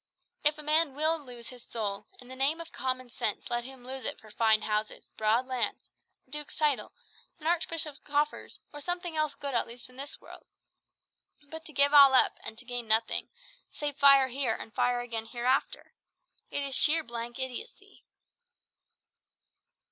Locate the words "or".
8.73-8.81